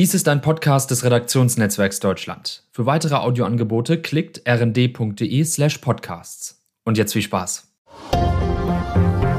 [0.00, 2.62] Dies ist ein Podcast des Redaktionsnetzwerks Deutschland.
[2.72, 6.64] Für weitere Audioangebote klickt rnd.de slash podcasts.
[6.86, 7.70] Und jetzt viel Spaß.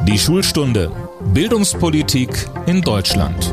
[0.08, 0.92] Die Schulstunde
[1.34, 3.52] Bildungspolitik in Deutschland.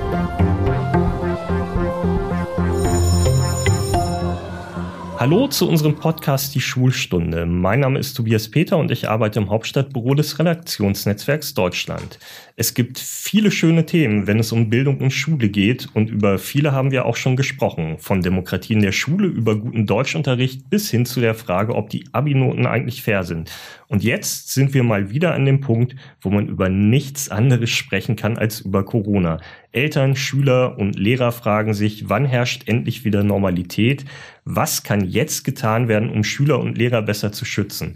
[5.18, 7.44] Hallo zu unserem Podcast Die Schulstunde.
[7.44, 12.20] Mein Name ist Tobias Peter und ich arbeite im Hauptstadtbüro des Redaktionsnetzwerks Deutschland.
[12.54, 16.70] Es gibt viele schöne Themen, wenn es um Bildung und Schule geht und über viele
[16.70, 17.98] haben wir auch schon gesprochen.
[17.98, 22.04] Von Demokratie in der Schule über guten Deutschunterricht bis hin zu der Frage, ob die
[22.12, 23.50] Abi-Noten eigentlich fair sind.
[23.88, 28.16] Und jetzt sind wir mal wieder an dem Punkt, wo man über nichts anderes sprechen
[28.16, 29.40] kann als über Corona.
[29.72, 34.04] Eltern, Schüler und Lehrer fragen sich, wann herrscht endlich wieder Normalität?
[34.44, 37.94] Was kann jetzt getan werden, um Schüler und Lehrer besser zu schützen?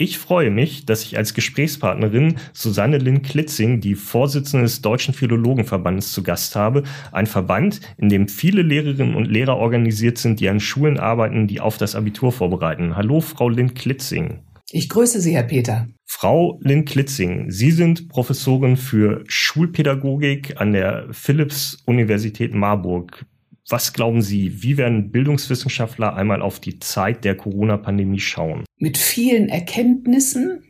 [0.00, 6.12] Ich freue mich, dass ich als Gesprächspartnerin Susanne Lynn Klitzing, die Vorsitzende des Deutschen Philologenverbandes,
[6.12, 6.84] zu Gast habe.
[7.10, 11.60] Ein Verband, in dem viele Lehrerinnen und Lehrer organisiert sind, die an Schulen arbeiten, die
[11.60, 12.96] auf das Abitur vorbereiten.
[12.96, 14.38] Hallo, Frau Lynn Klitzing.
[14.70, 15.88] Ich grüße Sie, Herr Peter.
[16.04, 23.24] Frau Lynn Klitzing, Sie sind Professorin für Schulpädagogik an der Philipps-Universität Marburg.
[23.70, 28.64] Was glauben Sie, wie werden Bildungswissenschaftler einmal auf die Zeit der Corona-Pandemie schauen?
[28.76, 30.64] Mit vielen Erkenntnissen,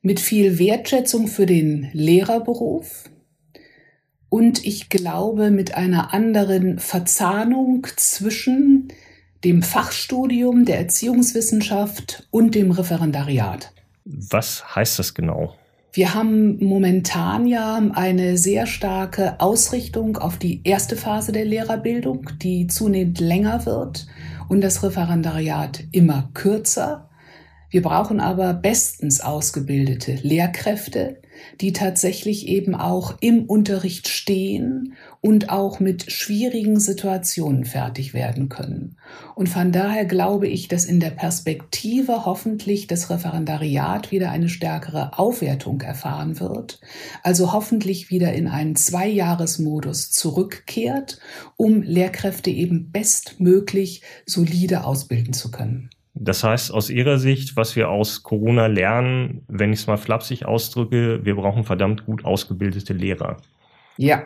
[0.00, 3.10] mit viel Wertschätzung für den Lehrerberuf
[4.28, 8.88] und ich glaube mit einer anderen Verzahnung zwischen
[9.46, 13.72] dem Fachstudium der Erziehungswissenschaft und dem Referendariat.
[14.04, 15.54] Was heißt das genau?
[15.92, 22.66] Wir haben momentan ja eine sehr starke Ausrichtung auf die erste Phase der Lehrerbildung, die
[22.66, 24.08] zunehmend länger wird
[24.48, 27.08] und das Referendariat immer kürzer.
[27.70, 31.22] Wir brauchen aber bestens ausgebildete Lehrkräfte,
[31.60, 34.94] die tatsächlich eben auch im Unterricht stehen
[35.26, 38.96] und auch mit schwierigen Situationen fertig werden können.
[39.34, 45.18] Und von daher glaube ich, dass in der Perspektive hoffentlich das Referendariat wieder eine stärkere
[45.18, 46.80] Aufwertung erfahren wird,
[47.24, 51.18] also hoffentlich wieder in einen Zweijahresmodus zurückkehrt,
[51.56, 55.90] um Lehrkräfte eben bestmöglich solide ausbilden zu können.
[56.14, 60.46] Das heißt, aus Ihrer Sicht, was wir aus Corona lernen, wenn ich es mal flapsig
[60.46, 63.38] ausdrücke, wir brauchen verdammt gut ausgebildete Lehrer.
[63.98, 64.24] Ja,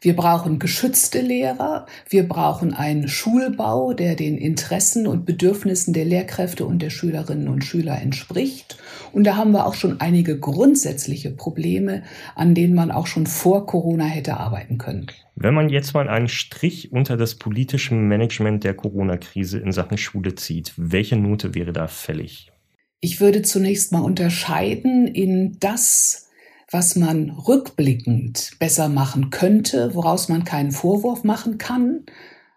[0.00, 6.66] wir brauchen geschützte Lehrer, wir brauchen einen Schulbau, der den Interessen und Bedürfnissen der Lehrkräfte
[6.66, 8.78] und der Schülerinnen und Schüler entspricht.
[9.12, 12.02] Und da haben wir auch schon einige grundsätzliche Probleme,
[12.34, 15.06] an denen man auch schon vor Corona hätte arbeiten können.
[15.34, 20.34] Wenn man jetzt mal einen Strich unter das politische Management der Corona-Krise in Sachen Schule
[20.34, 22.52] zieht, welche Note wäre da fällig?
[23.00, 26.25] Ich würde zunächst mal unterscheiden in das,
[26.70, 32.04] was man rückblickend besser machen könnte, woraus man keinen Vorwurf machen kann.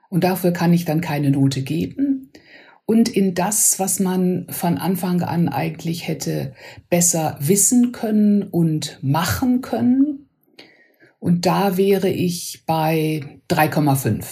[0.10, 2.32] Und dafür kann ich dann keine Note geben.
[2.86, 6.54] Und in das, was man von Anfang an eigentlich hätte
[6.90, 10.28] besser wissen können und machen können.
[11.20, 13.22] Und da wäre ich bei
[13.52, 14.26] 3,5.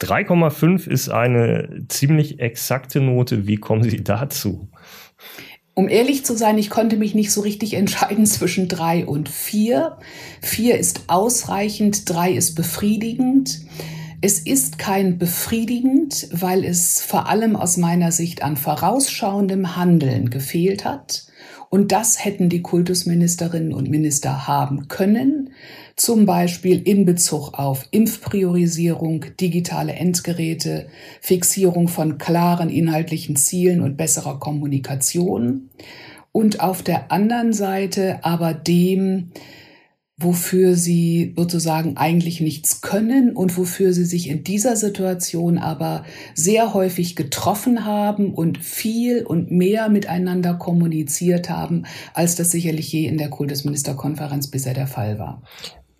[0.00, 3.46] 3,5 ist eine ziemlich exakte Note.
[3.46, 4.68] Wie kommen Sie dazu?
[5.74, 9.98] Um ehrlich zu sein, ich konnte mich nicht so richtig entscheiden zwischen drei und vier.
[10.40, 13.60] Vier ist ausreichend, drei ist befriedigend.
[14.20, 20.84] Es ist kein befriedigend, weil es vor allem aus meiner Sicht an vorausschauendem Handeln gefehlt
[20.84, 21.26] hat.
[21.68, 25.50] Und das hätten die Kultusministerinnen und Minister haben können
[25.96, 30.88] zum Beispiel in Bezug auf Impfpriorisierung, digitale Endgeräte,
[31.20, 35.70] Fixierung von klaren inhaltlichen Zielen und besserer Kommunikation
[36.32, 39.30] und auf der anderen Seite aber dem,
[40.16, 46.74] wofür sie sozusagen eigentlich nichts können und wofür sie sich in dieser Situation aber sehr
[46.74, 51.84] häufig getroffen haben und viel und mehr miteinander kommuniziert haben,
[52.14, 55.42] als das sicherlich je in der Kultusministerkonferenz bisher der Fall war.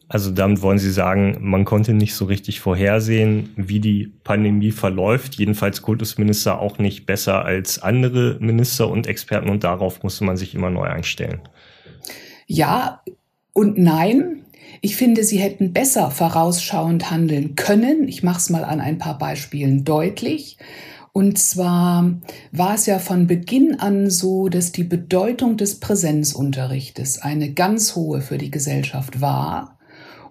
[0.09, 5.37] Also damit wollen Sie sagen, man konnte nicht so richtig vorhersehen, wie die Pandemie verläuft.
[5.37, 10.55] Jedenfalls Kultusminister auch nicht besser als andere Minister und Experten und darauf musste man sich
[10.55, 11.41] immer neu einstellen.
[12.47, 13.03] Ja
[13.55, 14.43] und nein.
[14.83, 18.07] Ich finde, sie hätten besser vorausschauend handeln können.
[18.07, 20.59] Ich mache es mal an ein paar Beispielen deutlich.
[21.13, 22.13] Und zwar
[22.53, 28.21] war es ja von Beginn an so, dass die Bedeutung des Präsenzunterrichtes eine ganz hohe
[28.21, 29.79] für die Gesellschaft war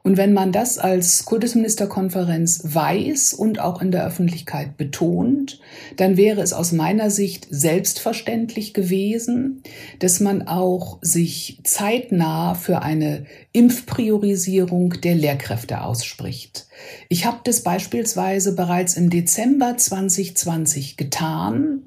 [0.04, 5.62] Und wenn man das als Kultusministerkonferenz weiß und auch in der Öffentlichkeit betont,
[5.96, 9.64] dann wäre es aus meiner Sicht selbstverständlich gewesen,
[10.00, 16.68] dass man auch sich zeitnah für eine Impfpriorisierung der Lehrkräfte ausspricht.
[17.08, 21.84] Ich habe das beispielsweise bereits im Dezember 2020 getan.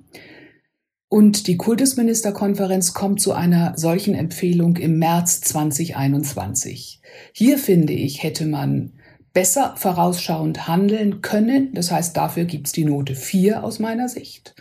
[1.08, 7.00] Und die Kultusministerkonferenz kommt zu einer solchen Empfehlung im März 2021.
[7.32, 8.92] Hier finde ich, hätte man
[9.32, 11.72] besser vorausschauend handeln können.
[11.74, 14.54] Das heißt, dafür gibt's die Note 4 aus meiner Sicht.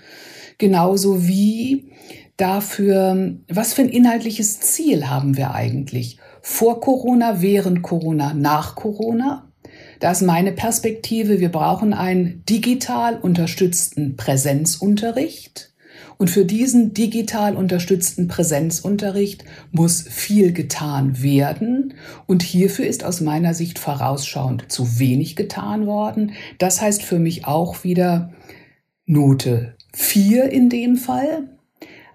[0.57, 1.92] Genauso wie
[2.38, 6.19] dafür, was für ein inhaltliches Ziel haben wir eigentlich?
[6.42, 9.51] Vor Corona, während Corona, nach Corona?
[10.00, 15.74] Da ist meine Perspektive, wir brauchen einen digital unterstützten Präsenzunterricht.
[16.17, 21.95] Und für diesen digital unterstützten Präsenzunterricht muss viel getan werden.
[22.25, 26.33] Und hierfür ist aus meiner Sicht vorausschauend zu wenig getan worden.
[26.57, 28.33] Das heißt für mich auch wieder
[29.06, 31.50] Note 4 in dem Fall.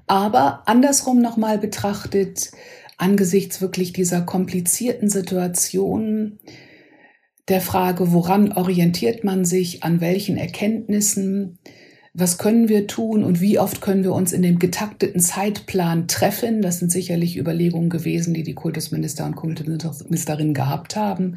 [0.07, 2.51] Aber andersrum nochmal betrachtet,
[2.97, 6.39] angesichts wirklich dieser komplizierten Situation,
[7.49, 11.59] der Frage, woran orientiert man sich, an welchen Erkenntnissen,
[12.21, 16.63] was können wir tun und wie oft können wir uns in dem getakteten Zeitplan treffen.
[16.63, 21.37] Das sind sicherlich Überlegungen gewesen, die die Kultusminister und Kultusministerinnen gehabt haben.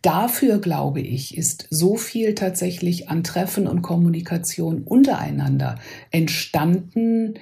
[0.00, 5.76] Dafür, glaube ich, ist so viel tatsächlich an Treffen und Kommunikation untereinander
[6.10, 7.34] entstanden,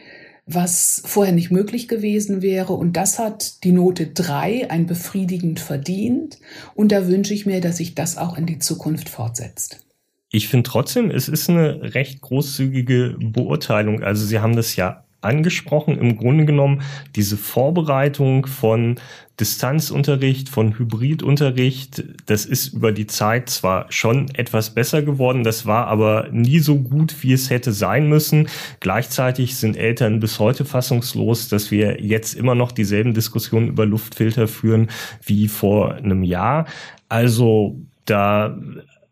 [0.47, 2.73] was vorher nicht möglich gewesen wäre.
[2.73, 6.39] Und das hat die Note 3 ein befriedigend verdient.
[6.75, 9.85] Und da wünsche ich mir, dass sich das auch in die Zukunft fortsetzt.
[10.31, 14.03] Ich finde trotzdem, es ist eine recht großzügige Beurteilung.
[14.03, 16.83] Also Sie haben das ja angesprochen, im Grunde genommen
[17.15, 18.97] diese Vorbereitung von
[19.39, 25.87] Distanzunterricht, von Hybridunterricht, das ist über die Zeit zwar schon etwas besser geworden, das war
[25.89, 28.49] aber nie so gut, wie es hätte sein müssen.
[28.81, 34.49] Gleichzeitig sind Eltern bis heute fassungslos, dass wir jetzt immer noch dieselben Diskussionen über Luftfilter
[34.49, 34.89] führen
[35.25, 36.67] wie vor einem Jahr.
[37.09, 38.59] Also da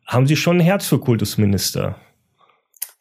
[0.08, 1.96] haben Sie schon ein Herz für Kultusminister?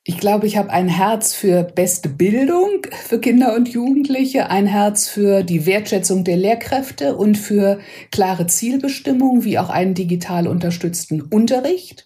[0.09, 2.69] Ich glaube, ich habe ein Herz für beste Bildung
[3.07, 9.43] für Kinder und Jugendliche, ein Herz für die Wertschätzung der Lehrkräfte und für klare Zielbestimmungen,
[9.43, 12.05] wie auch einen digital unterstützten Unterricht.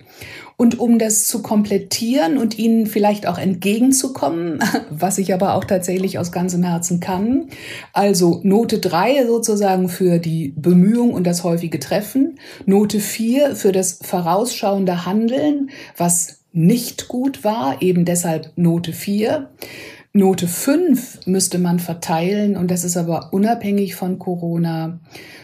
[0.57, 6.17] Und um das zu komplettieren und ihnen vielleicht auch entgegenzukommen, was ich aber auch tatsächlich
[6.17, 7.49] aus ganzem Herzen kann,
[7.93, 13.99] also Note drei sozusagen für die Bemühung und das häufige Treffen, Note vier für das
[14.01, 19.49] vorausschauende Handeln, was nicht gut war, eben deshalb Note vier.
[20.13, 24.99] Note fünf müsste man verteilen und das ist aber unabhängig von Corona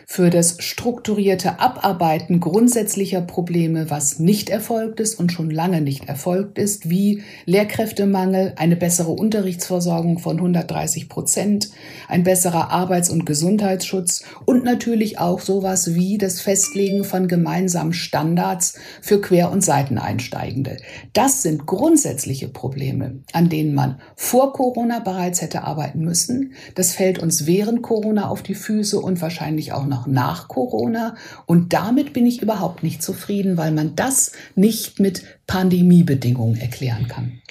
[0.09, 6.57] für das strukturierte Abarbeiten grundsätzlicher Probleme, was nicht erfolgt ist und schon lange nicht erfolgt
[6.57, 11.71] ist, wie Lehrkräftemangel, eine bessere Unterrichtsversorgung von 130 Prozent,
[12.07, 18.79] ein besserer Arbeits- und Gesundheitsschutz und natürlich auch sowas wie das Festlegen von gemeinsamen Standards
[19.01, 20.77] für Quer- und Seiteneinsteigende.
[21.11, 26.53] Das sind grundsätzliche Probleme, an denen man vor Corona bereits hätte arbeiten müssen.
[26.75, 31.15] Das fällt uns während Corona auf die Füße und wahrscheinlich auch noch noch nach Corona.
[31.45, 37.41] Und damit bin ich überhaupt nicht zufrieden, weil man das nicht mit Pandemiebedingungen erklären kann.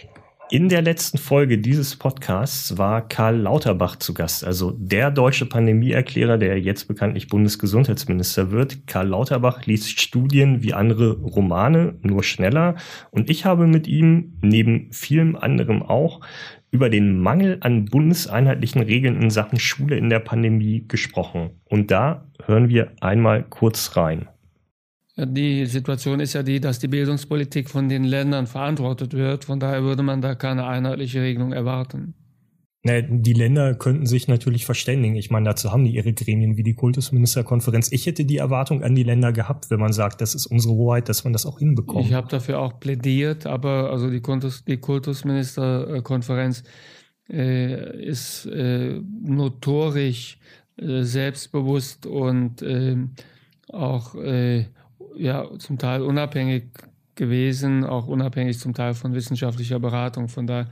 [0.48, 6.38] In der letzten Folge dieses Podcasts war Karl Lauterbach zu Gast, also der deutsche Pandemieerklärer,
[6.38, 8.86] der jetzt bekanntlich Bundesgesundheitsminister wird.
[8.86, 12.76] Karl Lauterbach liest Studien wie andere Romane, nur schneller.
[13.10, 16.20] Und ich habe mit ihm neben vielem anderem auch
[16.76, 21.52] über den Mangel an bundeseinheitlichen Regeln in Sachen Schule in der Pandemie gesprochen.
[21.64, 24.28] Und da hören wir einmal kurz rein.
[25.16, 29.46] Die Situation ist ja die, dass die Bildungspolitik von den Ländern verantwortet wird.
[29.46, 32.12] Von daher würde man da keine einheitliche Regelung erwarten.
[32.86, 35.16] Die Länder könnten sich natürlich verständigen.
[35.16, 37.90] Ich meine, dazu haben die ihre Gremien wie die Kultusministerkonferenz.
[37.92, 41.08] Ich hätte die Erwartung an die Länder gehabt, wenn man sagt, das ist unsere Hoheit,
[41.08, 42.06] dass man das auch hinbekommt.
[42.06, 46.62] Ich habe dafür auch plädiert, aber also die, Kultus, die Kultusministerkonferenz
[47.28, 50.38] äh, ist äh, notorisch
[50.76, 52.96] äh, selbstbewusst und äh,
[53.68, 54.66] auch äh,
[55.16, 56.64] ja zum Teil unabhängig
[57.16, 60.28] gewesen, auch unabhängig zum Teil von wissenschaftlicher Beratung.
[60.28, 60.68] Von daher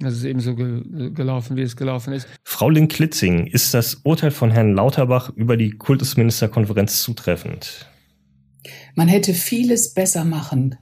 [0.00, 2.28] es ist eben so ge gelaufen, wie es gelaufen ist.
[2.44, 7.86] Frau Link-Klitzing, ist das Urteil von Herrn Lauterbach über die Kultusministerkonferenz zutreffend?
[8.94, 10.76] Man hätte vieles besser machen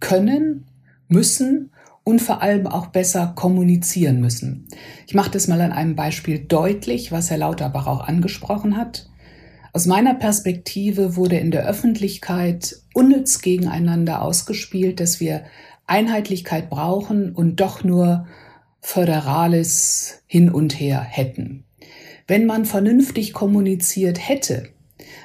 [0.00, 0.66] können,
[1.08, 1.70] müssen
[2.02, 4.66] und vor allem auch besser kommunizieren müssen.
[5.06, 9.08] Ich mache das mal an einem Beispiel deutlich, was Herr Lauterbach auch angesprochen hat.
[9.76, 15.44] Aus meiner Perspektive wurde in der Öffentlichkeit unnütz gegeneinander ausgespielt, dass wir
[15.86, 18.26] Einheitlichkeit brauchen und doch nur
[18.80, 21.64] Föderales hin und her hätten.
[22.26, 24.70] Wenn man vernünftig kommuniziert hätte,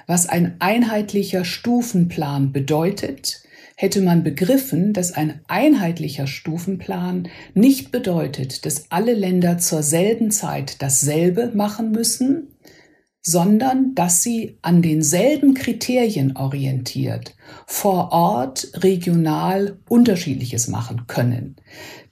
[0.05, 3.43] was ein einheitlicher Stufenplan bedeutet,
[3.77, 10.81] hätte man begriffen, dass ein einheitlicher Stufenplan nicht bedeutet, dass alle Länder zur selben Zeit
[10.81, 12.49] dasselbe machen müssen,
[13.21, 17.35] sondern dass sie an denselben Kriterien orientiert
[17.67, 21.55] vor Ort regional unterschiedliches machen können.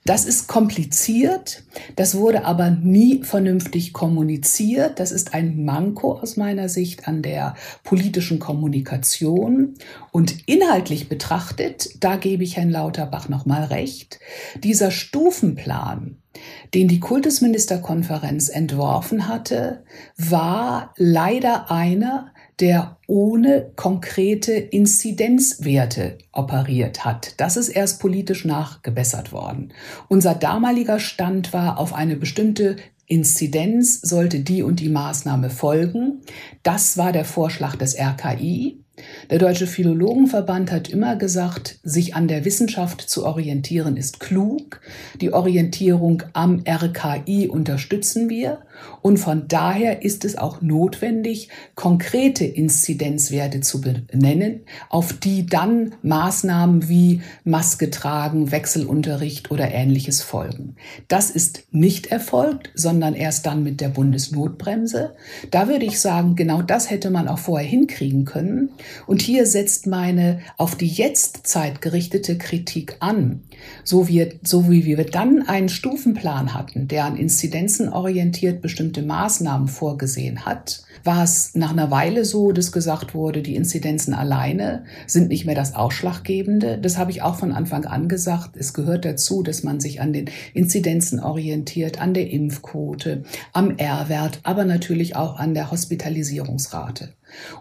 [0.04, 1.62] Das ist kompliziert,
[1.94, 4.98] das wurde aber nie vernünftig kommuniziert.
[4.98, 9.74] Das ist ein Manko aus meiner Sicht an der politischen Kommunikation.
[10.10, 14.20] Und inhaltlich betrachtet, da gebe ich Herrn Lauterbach nochmal recht,
[14.64, 16.16] dieser Stufenplan,
[16.72, 19.84] den die Kultusministerkonferenz entworfen hatte,
[20.16, 27.34] war leider einer, der ohne konkrete Inzidenzwerte operiert hat.
[27.38, 29.72] Das ist erst politisch nachgebessert worden.
[30.08, 32.76] Unser damaliger Stand war auf eine bestimmte
[33.10, 36.20] Inzidenz sollte die und die Maßnahme folgen.
[36.62, 38.78] Das war der Vorschlag des RKI.
[39.30, 44.80] Der Deutsche Philologenverband hat immer gesagt, sich an der Wissenschaft zu orientieren ist klug.
[45.20, 48.60] Die Orientierung am RKI unterstützen wir.
[49.02, 56.88] Und von daher ist es auch notwendig, konkrete Inzidenzwerte zu benennen, auf die dann Maßnahmen
[56.88, 60.76] wie Maske tragen, Wechselunterricht oder ähnliches folgen.
[61.08, 65.14] Das ist nicht erfolgt, sondern erst dann mit der Bundesnotbremse.
[65.50, 68.70] Da würde ich sagen, genau das hätte man auch vorher hinkriegen können.
[69.06, 73.42] Und hier setzt meine auf die Jetztzeit gerichtete Kritik an.
[73.84, 79.68] So wie, so wie wir dann einen Stufenplan hatten, der an Inzidenzen orientiert bestimmte Maßnahmen
[79.68, 85.28] vorgesehen hat, war es nach einer Weile so, dass gesagt wurde, die Inzidenzen alleine sind
[85.28, 86.78] nicht mehr das Ausschlaggebende.
[86.78, 88.56] Das habe ich auch von Anfang an gesagt.
[88.56, 94.40] Es gehört dazu, dass man sich an den Inzidenzen orientiert, an der Impfquote, am R-Wert,
[94.42, 97.10] aber natürlich auch an der Hospitalisierungsrate.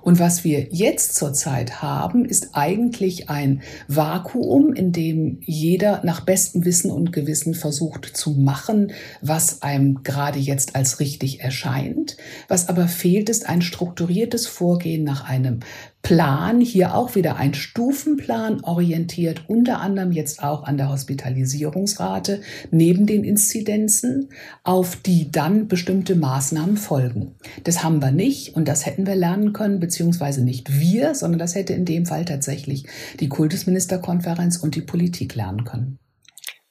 [0.01, 6.65] Und was wir jetzt zurzeit haben, ist eigentlich ein Vakuum, in dem jeder nach bestem
[6.65, 12.17] Wissen und Gewissen versucht zu machen, was einem gerade jetzt als richtig erscheint.
[12.47, 15.59] Was aber fehlt, ist ein strukturiertes Vorgehen nach einem
[16.01, 22.41] Plan, hier auch wieder ein Stufenplan orientiert, unter anderem jetzt auch an der Hospitalisierungsrate
[22.71, 24.29] neben den Inzidenzen,
[24.63, 27.35] auf die dann bestimmte Maßnahmen folgen.
[27.63, 31.53] Das haben wir nicht und das hätten wir lernen können, beziehungsweise nicht wir, sondern das
[31.53, 32.85] hätte in dem Fall tatsächlich
[33.19, 35.99] die Kultusministerkonferenz und die Politik lernen können.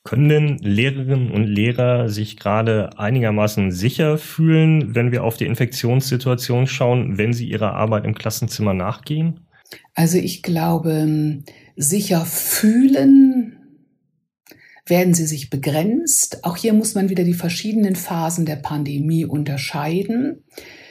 [0.09, 6.67] Können denn Lehrerinnen und Lehrer sich gerade einigermaßen sicher fühlen, wenn wir auf die Infektionssituation
[6.67, 9.41] schauen, wenn sie ihrer Arbeit im Klassenzimmer nachgehen?
[9.93, 11.43] Also ich glaube,
[11.77, 13.59] sicher fühlen
[14.87, 16.43] werden sie sich begrenzt.
[16.43, 20.43] Auch hier muss man wieder die verschiedenen Phasen der Pandemie unterscheiden.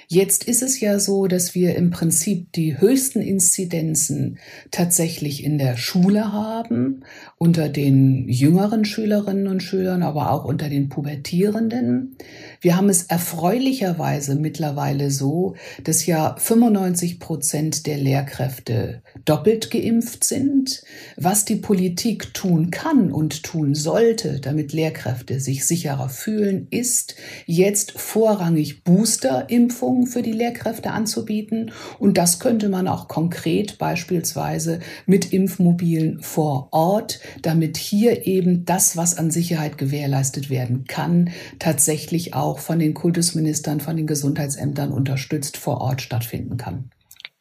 [0.10, 4.40] Jetzt ist es ja so, dass wir im Prinzip die höchsten Inzidenzen
[4.72, 7.04] tatsächlich in der Schule haben,
[7.38, 12.16] unter den jüngeren Schülerinnen und Schülern, aber auch unter den Pubertierenden.
[12.60, 20.84] Wir haben es erfreulicherweise mittlerweile so, dass ja 95 Prozent der Lehrkräfte doppelt geimpft sind.
[21.18, 27.92] Was die Politik tun kann und tun sollte, damit Lehrkräfte sich sicherer fühlen, ist jetzt
[27.92, 31.72] vorrangig Boosterimpfungen für die Lehrkräfte anzubieten.
[32.00, 38.98] Und das könnte man auch konkret beispielsweise mit Impfmobilen vor Ort, damit hier eben das,
[38.98, 45.58] was an Sicherheit gewährleistet werden kann, tatsächlich auch von den Kultusministern, von den Gesundheitsämtern unterstützt
[45.58, 46.90] vor Ort stattfinden kann.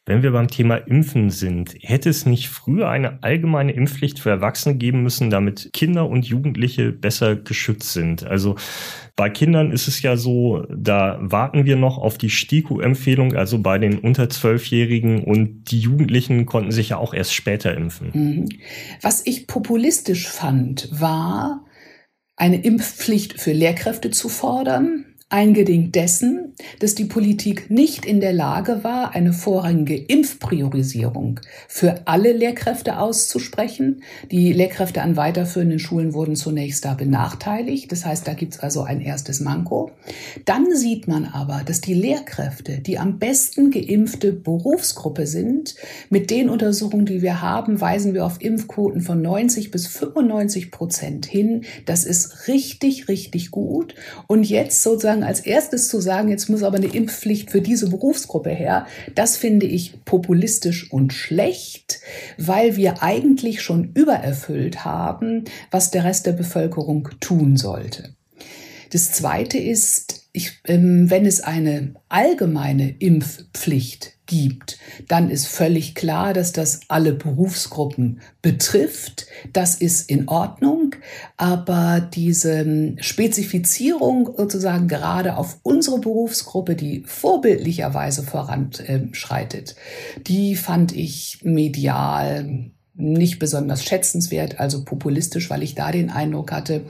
[0.07, 4.75] Wenn wir beim Thema Impfen sind, hätte es nicht früher eine allgemeine Impfpflicht für Erwachsene
[4.75, 8.25] geben müssen, damit Kinder und Jugendliche besser geschützt sind?
[8.25, 8.55] Also
[9.17, 13.79] bei Kindern ist es ja so, da warten wir noch auf die STIKO-Empfehlung, also bei
[13.79, 18.11] den unter Zwölfjährigen und die Jugendlichen konnten sich ja auch erst später impfen.
[18.13, 18.49] Mhm.
[19.01, 21.65] Was ich populistisch fand, war,
[22.37, 28.85] eine Impfpflicht für Lehrkräfte zu fordern, Eingedingt dessen, dass die Politik nicht in der Lage
[28.85, 34.03] war, eine vorrangige Impfpriorisierung für alle Lehrkräfte auszusprechen.
[34.31, 37.91] Die Lehrkräfte an weiterführenden Schulen wurden zunächst da benachteiligt.
[37.91, 39.91] Das heißt, da gibt's also ein erstes Manko.
[40.45, 45.75] Dann sieht man aber, dass die Lehrkräfte die am besten geimpfte Berufsgruppe sind.
[46.09, 51.25] Mit den Untersuchungen, die wir haben, weisen wir auf Impfquoten von 90 bis 95 Prozent
[51.25, 51.65] hin.
[51.85, 53.95] Das ist richtig, richtig gut.
[54.27, 57.89] Und jetzt sozusagen sozusagen als erstes zu sagen, jetzt muss aber eine Impfpflicht für diese
[57.89, 61.99] Berufsgruppe her, das finde ich populistisch und schlecht,
[62.37, 68.15] weil wir eigentlich schon übererfüllt haben, was der Rest der Bevölkerung tun sollte.
[68.91, 76.33] Das Zweite ist, ich, ähm, wenn es eine allgemeine Impfpflicht gibt, dann ist völlig klar,
[76.33, 79.25] dass das alle Berufsgruppen betrifft.
[79.53, 80.95] Das ist in Ordnung.
[81.37, 89.75] Aber diese Spezifizierung sozusagen gerade auf unsere Berufsgruppe, die vorbildlicherweise voranschreitet,
[90.27, 96.81] die fand ich medial nicht besonders schätzenswert, also populistisch, weil ich da den Eindruck hatte,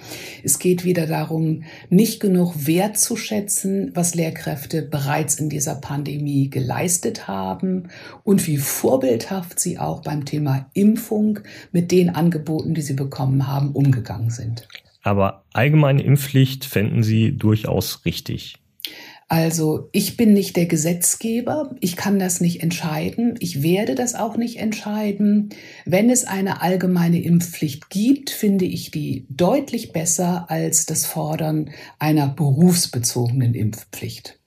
[0.44, 7.90] es geht wieder darum, nicht genug wertzuschätzen, was Lehrkräfte bereits in dieser Pandemie geleistet haben
[8.24, 11.40] und wie vorbildhaft sie auch beim Thema Impfung
[11.72, 14.68] mit den Angeboten, die sie bekommen haben, umgegangen sind.
[15.04, 18.58] Aber allgemeine Impfpflicht fänden Sie durchaus richtig.
[19.30, 24.38] Also ich bin nicht der Gesetzgeber, ich kann das nicht entscheiden, ich werde das auch
[24.38, 25.50] nicht entscheiden.
[25.86, 32.30] Wenn es eine allgemeine Impfpflicht gibt, finde ich die deutlich besser als das Fordern einer
[32.30, 34.40] berufsbezogenen Impfpflicht.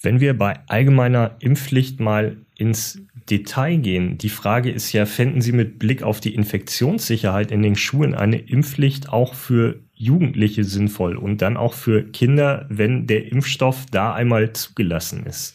[0.00, 5.52] Wenn wir bei allgemeiner Impfpflicht mal ins Detail gehen, die Frage ist ja, fänden Sie
[5.52, 11.42] mit Blick auf die Infektionssicherheit in den Schulen eine Impfpflicht auch für Jugendliche sinnvoll und
[11.42, 15.54] dann auch für Kinder, wenn der Impfstoff da einmal zugelassen ist?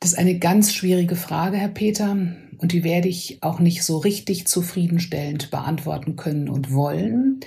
[0.00, 2.16] Das ist eine ganz schwierige Frage, Herr Peter,
[2.58, 7.38] und die werde ich auch nicht so richtig zufriedenstellend beantworten können und wollen.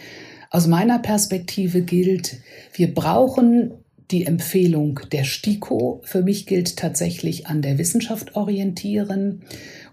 [0.51, 2.37] Aus meiner Perspektive gilt,
[2.73, 3.73] wir brauchen
[4.11, 6.01] die Empfehlung der STIKO.
[6.05, 9.41] Für mich gilt tatsächlich an der Wissenschaft orientieren.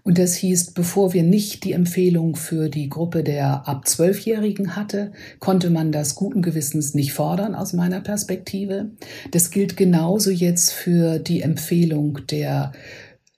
[0.03, 5.13] Und das hieß, bevor wir nicht die Empfehlung für die Gruppe der ab Zwölfjährigen hatte,
[5.39, 8.91] konnte man das guten Gewissens nicht fordern aus meiner Perspektive.
[9.31, 12.73] Das gilt genauso jetzt für die Empfehlung der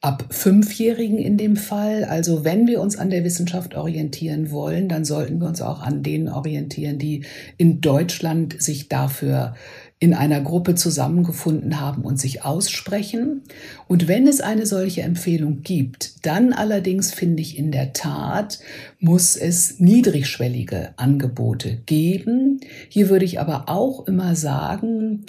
[0.05, 2.03] ab Fünfjährigen in dem Fall.
[2.03, 6.03] Also wenn wir uns an der Wissenschaft orientieren wollen, dann sollten wir uns auch an
[6.03, 7.25] denen orientieren, die
[7.57, 9.55] in Deutschland sich dafür
[9.99, 13.43] in einer Gruppe zusammengefunden haben und sich aussprechen.
[13.87, 18.59] Und wenn es eine solche Empfehlung gibt, dann allerdings finde ich in der Tat,
[18.99, 22.59] muss es niedrigschwellige Angebote geben.
[22.89, 25.25] Hier würde ich aber auch immer sagen,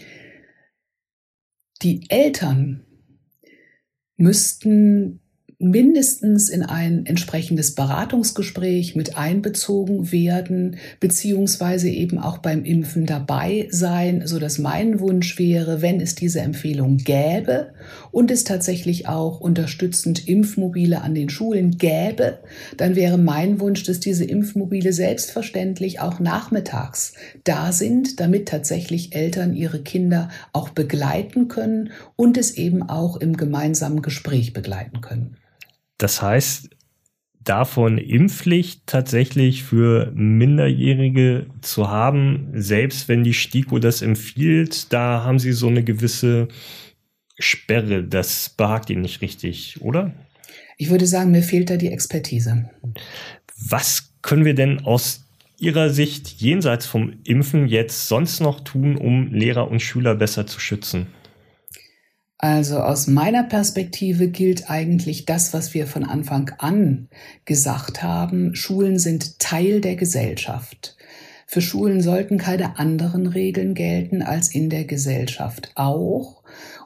[1.82, 2.82] die Eltern
[4.16, 5.20] müssten
[5.58, 14.26] mindestens in ein entsprechendes Beratungsgespräch mit einbezogen werden, beziehungsweise eben auch beim Impfen dabei sein,
[14.26, 17.72] so dass mein Wunsch wäre, wenn es diese Empfehlung gäbe
[18.10, 22.38] und es tatsächlich auch unterstützend Impfmobile an den Schulen gäbe,
[22.76, 27.14] dann wäre mein Wunsch, dass diese Impfmobile selbstverständlich auch nachmittags
[27.44, 33.38] da sind, damit tatsächlich Eltern ihre Kinder auch begleiten können und es eben auch im
[33.38, 35.36] gemeinsamen Gespräch begleiten können.
[35.98, 36.70] Das heißt,
[37.46, 45.38] davon Impfpflicht tatsächlich für Minderjährige zu haben, selbst wenn die STIKO das empfiehlt, da haben
[45.38, 46.48] sie so eine gewisse
[47.38, 48.02] Sperre.
[48.02, 50.12] Das behagt ihnen nicht richtig, oder?
[50.76, 52.68] Ich würde sagen, mir fehlt da die Expertise.
[53.56, 55.22] Was können wir denn aus
[55.58, 60.60] Ihrer Sicht jenseits vom Impfen jetzt sonst noch tun, um Lehrer und Schüler besser zu
[60.60, 61.06] schützen?
[62.38, 67.08] Also aus meiner Perspektive gilt eigentlich das, was wir von Anfang an
[67.46, 68.54] gesagt haben.
[68.54, 70.96] Schulen sind Teil der Gesellschaft.
[71.46, 76.35] Für Schulen sollten keine anderen Regeln gelten als in der Gesellschaft auch.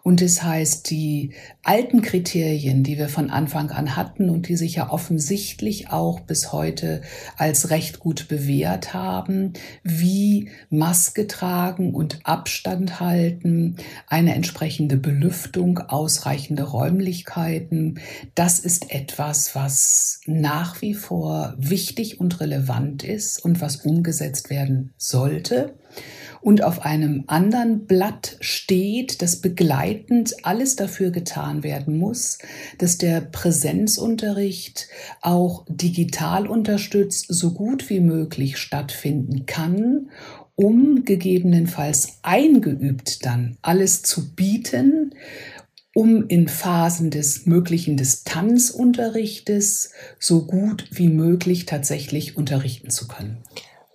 [0.02, 1.32] Und das heißt, die
[1.62, 6.52] alten Kriterien, die wir von Anfang an hatten und die sich ja offensichtlich auch bis
[6.52, 7.02] heute
[7.36, 16.62] als recht gut bewährt haben, wie Maske tragen und Abstand halten, eine entsprechende Belüftung, ausreichende
[16.62, 18.00] Räumlichkeiten,
[18.34, 24.92] das ist etwas, was nach wie vor wichtig und relevant ist und was umgesetzt werden
[24.96, 25.74] sollte
[26.40, 32.38] und auf einem anderen Blatt steht, dass begleitend alles dafür getan werden muss,
[32.78, 34.88] dass der Präsenzunterricht
[35.20, 40.08] auch digital unterstützt so gut wie möglich stattfinden kann
[40.60, 45.14] um gegebenenfalls eingeübt dann alles zu bieten,
[45.94, 53.38] um in Phasen des möglichen Distanzunterrichtes so gut wie möglich tatsächlich unterrichten zu können.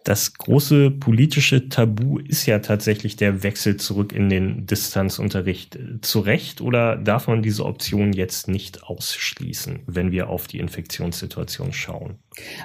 [0.05, 5.79] Das große politische Tabu ist ja tatsächlich der Wechsel zurück in den Distanzunterricht.
[6.01, 11.73] Zu Recht oder darf man diese Option jetzt nicht ausschließen, wenn wir auf die Infektionssituation
[11.73, 12.19] schauen?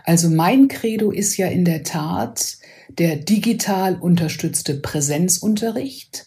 [0.04, 2.58] Also mein Credo ist ja in der Tat
[2.98, 6.26] der digital unterstützte Präsenzunterricht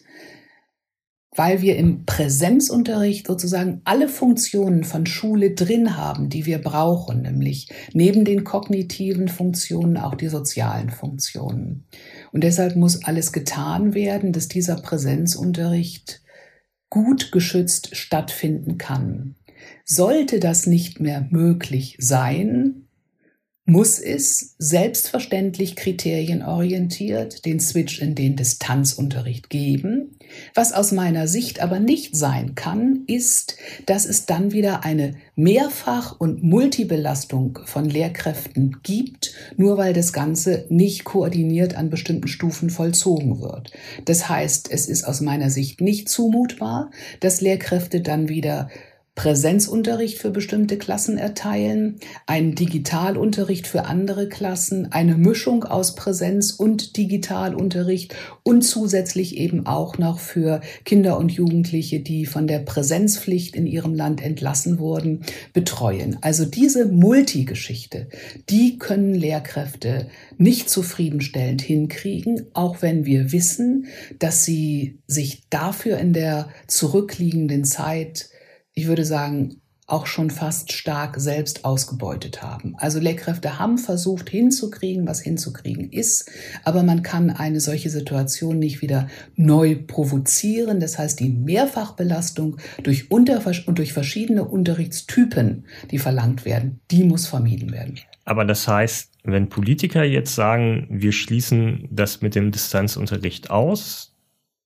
[1.34, 7.68] weil wir im Präsenzunterricht sozusagen alle Funktionen von Schule drin haben, die wir brauchen, nämlich
[7.92, 11.84] neben den kognitiven Funktionen auch die sozialen Funktionen.
[12.32, 16.22] Und deshalb muss alles getan werden, dass dieser Präsenzunterricht
[16.88, 19.34] gut geschützt stattfinden kann.
[19.84, 22.83] Sollte das nicht mehr möglich sein,
[23.66, 30.18] muss es selbstverständlich kriterienorientiert den Switch in den Distanzunterricht geben.
[30.54, 36.18] Was aus meiner Sicht aber nicht sein kann, ist, dass es dann wieder eine Mehrfach-
[36.18, 43.40] und Multibelastung von Lehrkräften gibt, nur weil das Ganze nicht koordiniert an bestimmten Stufen vollzogen
[43.40, 43.72] wird.
[44.04, 48.68] Das heißt, es ist aus meiner Sicht nicht zumutbar, dass Lehrkräfte dann wieder
[49.14, 56.96] Präsenzunterricht für bestimmte Klassen erteilen, einen Digitalunterricht für andere Klassen, eine Mischung aus Präsenz und
[56.96, 63.66] Digitalunterricht und zusätzlich eben auch noch für Kinder und Jugendliche, die von der Präsenzpflicht in
[63.66, 66.18] ihrem Land entlassen wurden, betreuen.
[66.20, 68.08] Also diese Multigeschichte,
[68.50, 73.86] die können Lehrkräfte nicht zufriedenstellend hinkriegen, auch wenn wir wissen,
[74.18, 78.30] dass sie sich dafür in der zurückliegenden Zeit
[78.74, 82.74] ich würde sagen, auch schon fast stark selbst ausgebeutet haben.
[82.78, 86.30] Also Lehrkräfte haben versucht hinzukriegen, was hinzukriegen ist,
[86.64, 90.80] aber man kann eine solche Situation nicht wieder neu provozieren.
[90.80, 97.26] Das heißt, die Mehrfachbelastung durch Unter und durch verschiedene Unterrichtstypen, die verlangt werden, die muss
[97.26, 97.98] vermieden werden.
[98.24, 104.14] Aber das heißt, wenn Politiker jetzt sagen, wir schließen das mit dem Distanzunterricht aus,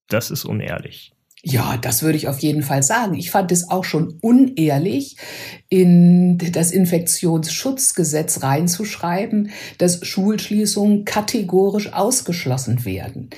[0.06, 1.12] das ist unehrlich.
[1.44, 3.14] Ja, das würde ich auf jeden Fall sagen.
[3.14, 5.16] Ich fand es auch schon unehrlich,
[5.68, 13.30] in das Infektionsschutzgesetz reinzuschreiben, dass Schulschließungen kategorisch ausgeschlossen werden.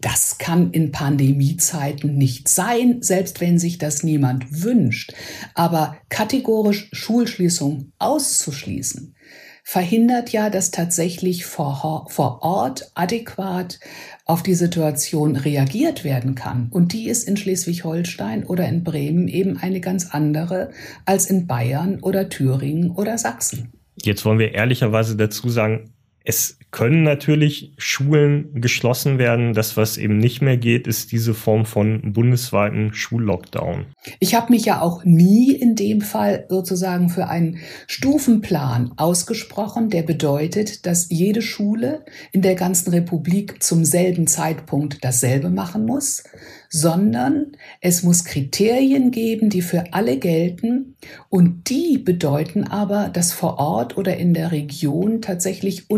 [0.00, 5.14] Das kann in Pandemiezeiten nicht sein, selbst wenn sich das niemand wünscht.
[5.54, 9.16] Aber kategorisch Schulschließungen auszuschließen,
[9.64, 13.80] verhindert ja, dass tatsächlich vor, Ort adäquat
[14.28, 16.68] auf die Situation reagiert werden kann.
[16.70, 20.70] Und die ist in Schleswig-Holstein oder in Bremen eben eine ganz andere
[21.06, 23.72] als in Bayern oder Thüringen oder Sachsen.
[24.02, 29.54] Jetzt wollen wir ehrlicherweise dazu sagen, es können natürlich Schulen geschlossen werden.
[29.54, 33.86] Das, was eben nicht mehr geht, ist diese Form von bundesweiten Schullockdown.
[34.20, 40.02] Ich habe mich ja auch nie in dem Fall sozusagen für einen Stufenplan ausgesprochen, der
[40.02, 46.22] bedeutet, dass jede Schule in der ganzen Republik zum selben Zeitpunkt dasselbe machen muss,
[46.68, 50.96] sondern es muss Kriterien geben, die für alle gelten
[51.30, 55.88] und die bedeuten aber, dass vor Ort oder in der Region tatsächlich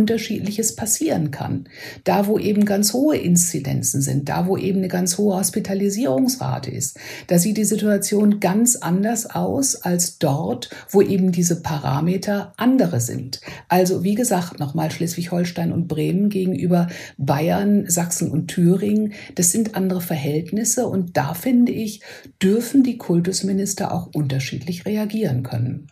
[0.60, 1.68] unterschiedliches passieren kann.
[2.04, 6.98] Da, wo eben ganz hohe Inzidenzen sind, da, wo eben eine ganz hohe Hospitalisierungsrate ist,
[7.26, 13.40] da sieht die Situation ganz anders aus als dort, wo eben diese Parameter andere sind.
[13.68, 20.00] Also wie gesagt, nochmal Schleswig-Holstein und Bremen gegenüber Bayern, Sachsen und Thüringen, das sind andere
[20.00, 22.02] Verhältnisse und da finde ich,
[22.42, 25.86] dürfen die Kultusminister auch unterschiedlich reagieren können.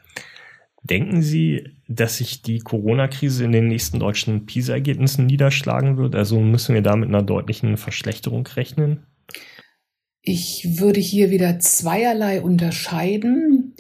[0.91, 6.15] Denken Sie, dass sich die Corona-Krise in den nächsten deutschen PISA-Ergebnissen niederschlagen wird?
[6.15, 9.05] Also müssen wir da mit einer deutlichen Verschlechterung rechnen?
[10.23, 13.75] Ich würde hier wieder zweierlei unterscheiden.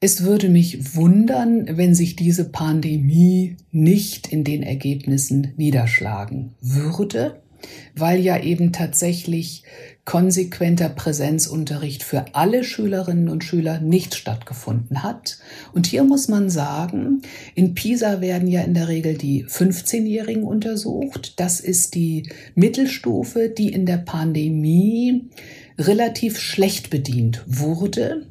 [0.00, 7.42] Es würde mich wundern, wenn sich diese Pandemie nicht in den Ergebnissen niederschlagen würde,
[7.94, 9.64] weil ja eben tatsächlich
[10.04, 15.38] konsequenter Präsenzunterricht für alle Schülerinnen und Schüler nicht stattgefunden hat.
[15.72, 17.22] Und hier muss man sagen,
[17.54, 21.38] in PISA werden ja in der Regel die 15-Jährigen untersucht.
[21.38, 25.28] Das ist die Mittelstufe, die in der Pandemie
[25.78, 28.26] relativ schlecht bedient wurde,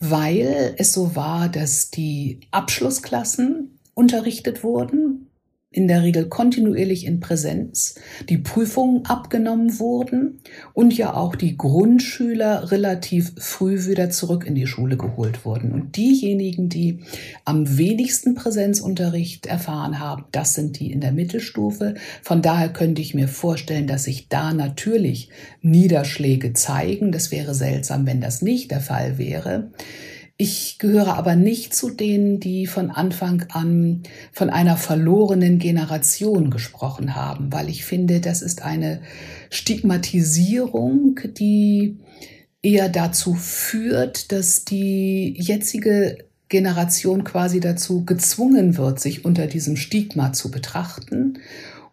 [0.00, 5.26] weil es so war, dass die Abschlussklassen unterrichtet wurden
[5.74, 7.96] in der Regel kontinuierlich in Präsenz,
[8.28, 10.40] die Prüfungen abgenommen wurden
[10.72, 15.72] und ja auch die Grundschüler relativ früh wieder zurück in die Schule geholt wurden.
[15.72, 17.00] Und diejenigen, die
[17.44, 21.94] am wenigsten Präsenzunterricht erfahren haben, das sind die in der Mittelstufe.
[22.22, 27.10] Von daher könnte ich mir vorstellen, dass sich da natürlich Niederschläge zeigen.
[27.10, 29.72] Das wäre seltsam, wenn das nicht der Fall wäre.
[30.36, 37.14] Ich gehöre aber nicht zu denen, die von Anfang an von einer verlorenen Generation gesprochen
[37.14, 39.00] haben, weil ich finde, das ist eine
[39.50, 41.98] Stigmatisierung, die
[42.62, 46.18] eher dazu führt, dass die jetzige
[46.48, 51.38] Generation quasi dazu gezwungen wird, sich unter diesem Stigma zu betrachten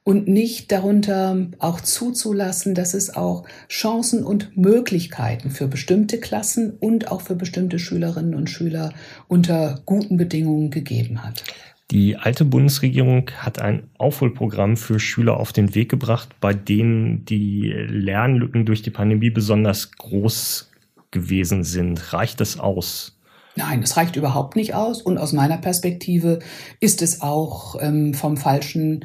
[0.03, 7.11] und nicht darunter auch zuzulassen, dass es auch Chancen und Möglichkeiten für bestimmte Klassen und
[7.11, 8.93] auch für bestimmte Schülerinnen und Schüler
[9.27, 11.43] unter guten Bedingungen gegeben hat.
[11.91, 17.67] Die alte Bundesregierung hat ein Aufholprogramm für Schüler auf den Weg gebracht, bei denen die
[17.67, 20.71] Lernlücken durch die Pandemie besonders groß
[21.11, 22.13] gewesen sind.
[22.13, 23.19] Reicht das aus?
[23.57, 25.01] Nein, es reicht überhaupt nicht aus.
[25.01, 26.39] Und aus meiner Perspektive
[26.79, 29.03] ist es auch ähm, vom falschen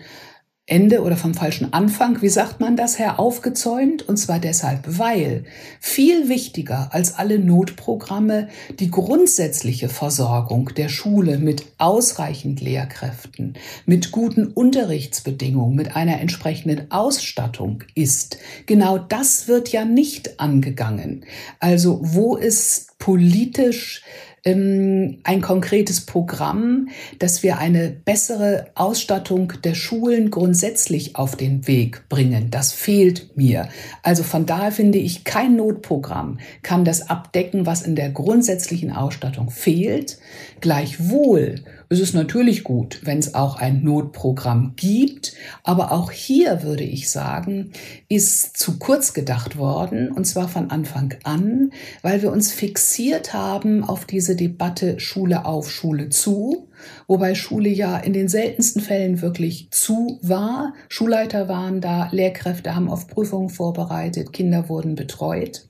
[0.68, 4.02] Ende oder vom falschen Anfang, wie sagt man das, Herr, aufgezäumt?
[4.09, 5.44] Und zwar deshalb, weil
[5.79, 8.48] viel wichtiger als alle Notprogramme
[8.81, 17.85] die grundsätzliche Versorgung der Schule mit ausreichend Lehrkräften, mit guten Unterrichtsbedingungen, mit einer entsprechenden Ausstattung
[17.94, 18.38] ist.
[18.66, 21.24] Genau das wird ja nicht angegangen.
[21.61, 24.02] Also wo ist politisch
[24.47, 32.51] ein konkretes Programm, dass wir eine bessere Ausstattung der Schulen grundsätzlich auf den Weg bringen.
[32.51, 33.69] Das fehlt mir.
[34.05, 39.51] Also von daher finde ich, kein Notprogramm kann das abdecken, was in der grundsätzlichen Ausstattung
[39.51, 40.19] fehlt.
[40.61, 41.57] Gleichwohl
[41.88, 47.11] ist es natürlich gut, wenn es auch ein Notprogramm gibt, aber auch hier würde ich
[47.11, 47.72] sagen,
[48.09, 51.70] ist zu kurz gedacht worden und zwar von Anfang an,
[52.03, 56.68] weil wir uns fixiert haben auf diese Debatte Schule auf, Schule zu,
[57.07, 60.75] wobei Schule ja in den seltensten Fällen wirklich zu war.
[60.88, 65.68] Schulleiter waren da, Lehrkräfte haben auf Prüfungen vorbereitet, Kinder wurden betreut.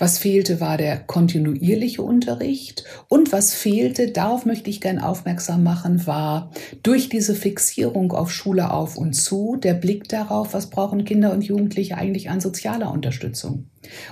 [0.00, 2.84] Was fehlte, war der kontinuierliche Unterricht.
[3.08, 6.50] Und was fehlte, darauf möchte ich gern aufmerksam machen, war
[6.82, 11.44] durch diese Fixierung auf Schule auf und zu der Blick darauf, was brauchen Kinder und
[11.44, 13.66] Jugendliche eigentlich an sozialer Unterstützung.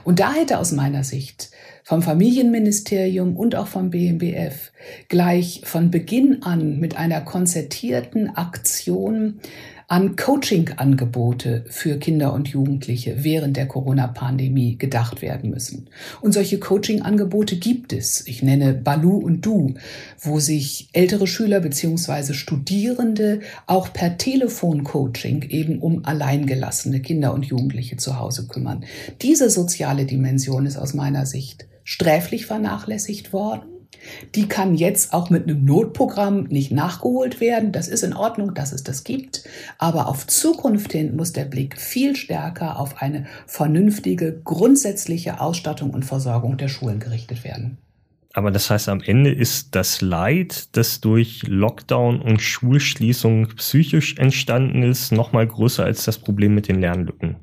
[0.04, 1.50] Und da hätte aus meiner Sicht
[1.84, 4.72] vom Familienministerium und auch vom BMBF
[5.08, 9.40] gleich von Beginn an mit einer konzertierten Aktion
[9.90, 15.88] an Coaching-Angebote für Kinder und Jugendliche während der Corona-Pandemie gedacht werden müssen.
[16.20, 18.26] Und solche Coaching-Angebote gibt es.
[18.26, 19.74] Ich nenne Balu und Du,
[20.20, 27.96] wo sich ältere Schüler beziehungsweise Studierende auch per Telefon-Coaching eben um alleingelassene Kinder und Jugendliche
[27.96, 28.84] zu Hause kümmern.
[29.22, 33.77] Diese soziale Dimension ist aus meiner Sicht sträflich vernachlässigt worden.
[34.34, 37.72] Die kann jetzt auch mit einem Notprogramm nicht nachgeholt werden.
[37.72, 39.44] Das ist in Ordnung, dass es das gibt.
[39.78, 46.04] Aber auf Zukunft hin muss der Blick viel stärker auf eine vernünftige, grundsätzliche Ausstattung und
[46.04, 47.78] Versorgung der Schulen gerichtet werden.
[48.34, 54.82] Aber das heißt, am Ende ist das Leid, das durch Lockdown und Schulschließung psychisch entstanden
[54.82, 57.36] ist, noch mal größer als das Problem mit den Lernlücken.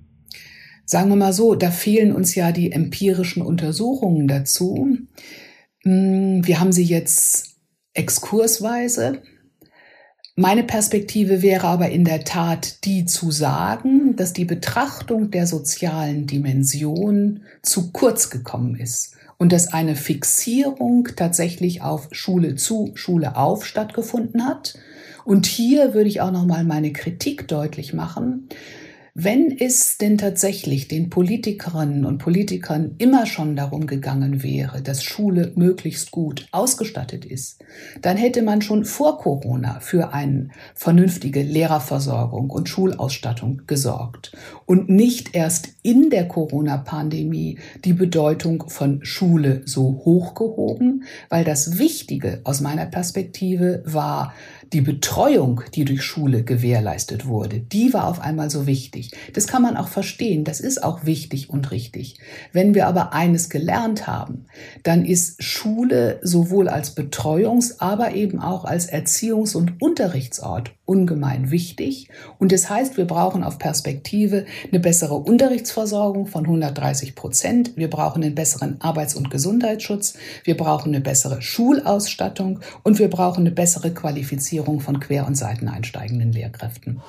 [0.86, 4.99] Sagen wir mal so, da fehlen uns ja die empirischen Untersuchungen dazu.
[5.86, 7.56] Hm, wir haben sie jetzt
[7.93, 9.21] exkursweise.
[10.36, 16.28] Meine Perspektive wäre aber in der Tat die zu sagen, dass die Betrachtung der sozialen
[16.28, 23.65] Dimension zu kurz gekommen ist und dass eine Fixierung tatsächlich auf Schule zu, Schule auf
[23.65, 24.78] stattgefunden hat.
[25.24, 28.50] Und hier würde ich auch noch mal meine Kritik deutlich machen.
[29.17, 35.54] Wenn es denn tatsächlich den Politikerinnen und Politikern immer schon darum gegangen wäre, dass Schule
[35.56, 37.63] möglichst gut ausgestattet ist,
[38.01, 44.34] dann hätte man schon vor Corona für eine vernünftige Lehrerversorgung und Schulausstattung gesorgt
[44.65, 52.41] und nicht erst in der Corona-Pandemie die Bedeutung von Schule so hochgehoben, weil das Wichtige
[52.43, 54.34] aus meiner Perspektive war,
[54.73, 59.12] die Betreuung, die durch Schule gewährleistet wurde, die war auf einmal so wichtig.
[59.34, 62.17] Das kann man auch verstehen, das ist auch wichtig und richtig.
[62.51, 64.45] Wenn wir aber eines gelernt haben,
[64.84, 72.10] dann ist Schule sowohl als Betreuungs-, aber eben auch als Erziehungs- und Unterrichtsort ungemein wichtig.
[72.38, 77.71] Und das heißt, wir brauchen auf Perspektive eine bessere Unterrichtsversorgung von 130 Prozent.
[77.75, 80.13] Wir brauchen einen besseren Arbeits- und Gesundheitsschutz.
[80.43, 86.32] Wir brauchen eine bessere Schulausstattung und wir brauchen eine bessere Qualifizierung von quer- und seiteneinsteigenden
[86.32, 87.02] Lehrkräften.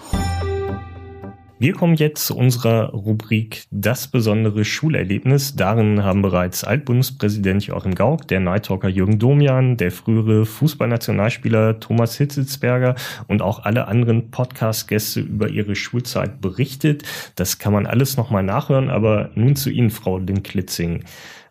[1.59, 5.57] Wir kommen jetzt zu unserer Rubrik Das besondere Schulerlebnis.
[5.57, 12.95] Darin haben bereits Altbundespräsident Joachim Gauck, der Nightalker Jürgen Domian, der frühere Fußballnationalspieler Thomas Hitzelsberger
[13.27, 17.05] und auch alle anderen Podcast-Gäste über ihre Schulzeit berichtet.
[17.37, 21.05] Das kann man alles nochmal nachhören, aber nun zu Ihnen, Frau Linklitzing.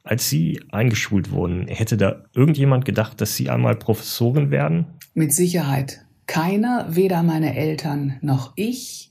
[0.03, 4.85] Als Sie eingeschult wurden, hätte da irgendjemand gedacht, dass Sie einmal Professorin werden?
[5.15, 6.05] Mit Sicherheit.
[6.27, 9.09] Keiner, weder meine Eltern noch ich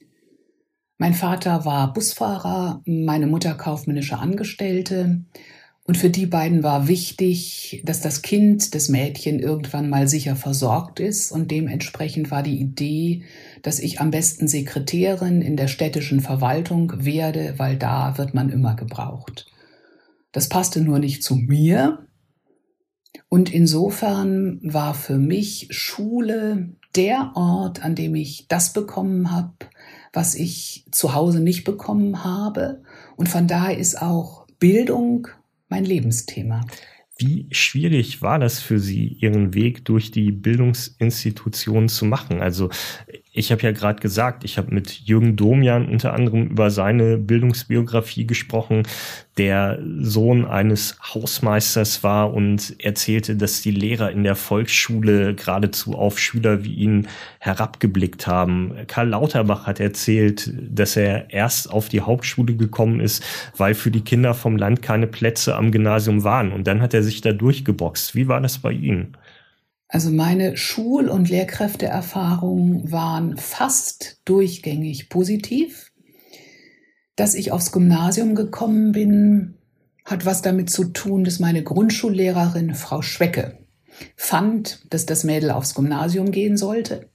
[0.97, 5.25] mein Vater war Busfahrer, meine Mutter kaufmännische Angestellte.
[5.87, 11.01] Und für die beiden war wichtig, dass das Kind, das Mädchen irgendwann mal sicher versorgt
[11.01, 11.33] ist.
[11.33, 13.25] Und dementsprechend war die Idee,
[13.63, 18.77] dass ich am besten Sekretärin in der städtischen Verwaltung werde, weil da wird man immer
[18.77, 19.53] gebraucht.
[20.33, 22.07] Das passte nur nicht zu mir.
[23.29, 29.53] Und insofern war für mich Schule der Ort, an dem ich das bekommen habe,
[30.13, 32.83] was ich zu Hause nicht bekommen habe.
[33.17, 35.29] Und von daher ist auch Bildung
[35.69, 36.61] mein Lebensthema.
[37.17, 42.41] Wie schwierig war das für Sie, Ihren Weg durch die Bildungsinstitutionen zu machen?
[42.41, 42.71] Also
[43.37, 48.29] ich habe ja gerade gesagt, ich habe mit Jürgen Domian unter anderem über seine Bildungsbiografie
[48.29, 48.85] gesprochen,
[49.37, 56.21] der Sohn eines Hausmeisters war und erzählte, dass die Lehrer in der Volksschule geradezu auf
[56.21, 57.09] Schüler wie ihn
[57.41, 58.73] herabgeblickt haben.
[58.87, 63.25] Karl Lauterbach hat erzählt, dass er erst auf die Hauptschule gekommen ist,
[63.57, 66.53] weil für die Kinder vom Land keine Plätze am Gymnasium waren.
[66.53, 68.15] Und dann hat er sich da durchgeboxt.
[68.15, 69.17] Wie war das bei Ihnen?
[69.95, 75.93] Also meine Schul- und Lehrkräfteerfahrungen waren fast durchgängig positiv.
[77.15, 79.55] Dass ich aufs Gymnasium gekommen bin,
[80.05, 83.61] hat was damit zu tun, dass meine Grundschullehrerin, Frau Schwecke,
[84.17, 87.09] fand, dass das Mädel aufs Gymnasium gehen sollte.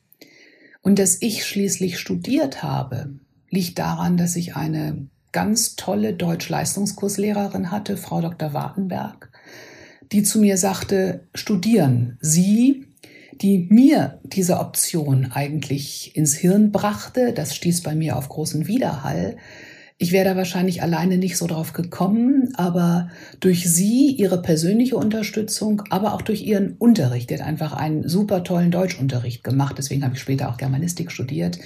[0.82, 7.98] Und dass ich schließlich studiert habe, liegt daran, dass ich eine ganz tolle Deutsch-Leistungskurslehrerin hatte,
[7.98, 8.54] Frau Dr.
[8.54, 9.34] Wartenberg,
[10.12, 12.86] die zu mir sagte, studieren Sie,
[13.42, 19.38] die mir diese Option eigentlich ins Hirn brachte, das stieß bei mir auf großen Widerhall.
[20.02, 23.10] Ich wäre da wahrscheinlich alleine nicht so drauf gekommen, aber
[23.42, 28.46] durch sie, ihre persönliche Unterstützung, aber auch durch ihren Unterricht, der hat einfach einen super
[28.46, 31.60] tollen Deutschunterricht gemacht, deswegen habe ich später auch Germanistik studiert.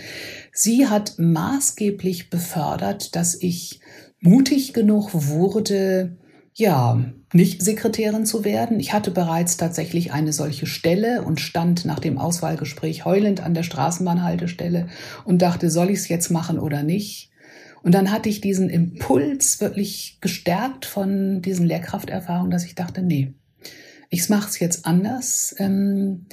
[0.52, 3.80] Sie hat maßgeblich befördert, dass ich
[4.20, 6.18] mutig genug wurde,
[6.56, 8.80] ja, nicht Sekretärin zu werden.
[8.80, 13.64] Ich hatte bereits tatsächlich eine solche Stelle und stand nach dem Auswahlgespräch heulend an der
[13.64, 14.88] Straßenbahnhaltestelle
[15.26, 17.32] und dachte, soll ich es jetzt machen oder nicht?
[17.82, 23.34] Und dann hatte ich diesen Impuls wirklich gestärkt von diesen Lehrkrafterfahrungen, dass ich dachte, nee,
[24.10, 25.56] ich mache es jetzt anders.
[25.58, 26.28] Ähm,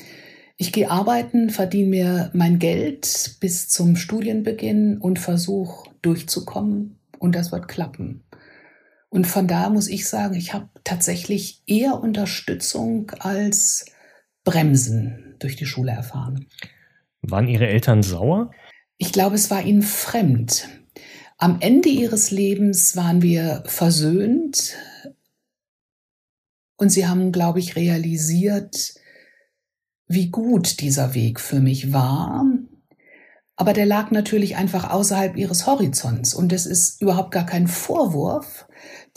[0.59, 7.51] ich gehe arbeiten, verdiene mir mein Geld bis zum Studienbeginn und versuche durchzukommen und das
[7.51, 8.23] wird klappen.
[9.11, 13.85] Und von da muss ich sagen, ich habe tatsächlich eher Unterstützung als
[14.45, 16.47] Bremsen durch die Schule erfahren.
[17.21, 18.53] Waren Ihre Eltern sauer?
[18.97, 20.69] Ich glaube, es war ihnen fremd.
[21.39, 24.77] Am Ende ihres Lebens waren wir versöhnt
[26.77, 28.95] und sie haben, glaube ich, realisiert,
[30.07, 32.45] wie gut dieser Weg für mich war.
[33.57, 38.67] Aber der lag natürlich einfach außerhalb ihres Horizonts und es ist überhaupt gar kein Vorwurf,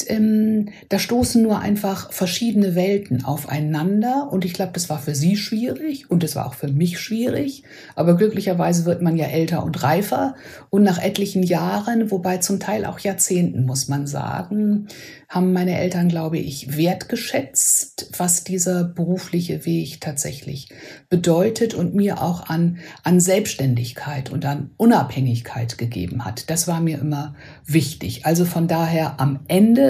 [0.08, 4.30] ähm, da stoßen nur einfach verschiedene Welten aufeinander.
[4.32, 7.64] Und ich glaube, das war für sie schwierig und es war auch für mich schwierig.
[7.96, 10.36] Aber glücklicherweise wird man ja älter und reifer.
[10.70, 14.88] Und nach etlichen Jahren, wobei zum Teil auch Jahrzehnten, muss man sagen,
[15.30, 20.70] haben meine Eltern, glaube ich, wertgeschätzt, was dieser berufliche Weg tatsächlich
[21.10, 26.50] bedeutet und mir auch an, an Selbstständigkeit und an Unabhängigkeit gegeben hat.
[26.52, 28.26] Das war mir immer wichtig.
[28.26, 29.83] Also von daher am Ende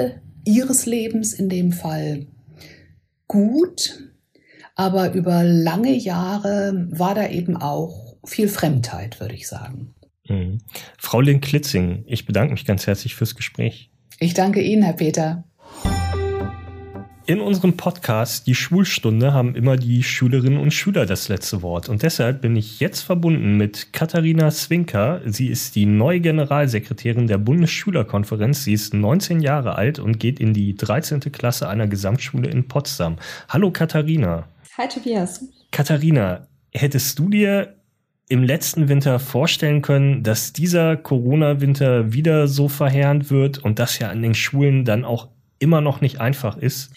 [0.45, 2.27] ihres Lebens in dem Fall
[3.27, 4.11] gut,
[4.75, 9.93] aber über lange Jahre war da eben auch viel Fremdheit, würde ich sagen.
[10.27, 10.59] Mhm.
[10.97, 13.91] Frau Link-Klitzing, ich bedanke mich ganz herzlich fürs Gespräch.
[14.19, 15.43] Ich danke Ihnen, Herr Peter.
[17.25, 21.87] In unserem Podcast Die Schulstunde haben immer die Schülerinnen und Schüler das letzte Wort.
[21.87, 25.21] Und deshalb bin ich jetzt verbunden mit Katharina Swinker.
[25.23, 28.65] Sie ist die neue Generalsekretärin der Bundesschülerkonferenz.
[28.65, 31.21] Sie ist 19 Jahre alt und geht in die 13.
[31.31, 33.15] Klasse einer Gesamtschule in Potsdam.
[33.47, 34.49] Hallo Katharina.
[34.77, 35.45] Hi Tobias.
[35.71, 37.75] Katharina, hättest du dir
[38.27, 44.09] im letzten Winter vorstellen können, dass dieser Corona-Winter wieder so verheerend wird und das ja
[44.09, 46.91] an den Schulen dann auch immer noch nicht einfach ist?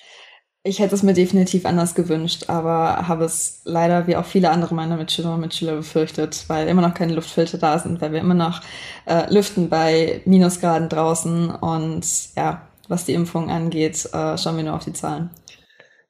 [0.68, 4.74] Ich hätte es mir definitiv anders gewünscht, aber habe es leider wie auch viele andere
[4.74, 8.34] meiner Mitschüler und Mitschüler befürchtet, weil immer noch keine Luftfilter da sind, weil wir immer
[8.34, 8.60] noch
[9.04, 14.74] äh, lüften bei Minusgraden draußen und ja, was die Impfung angeht, äh, schauen wir nur
[14.74, 15.30] auf die Zahlen.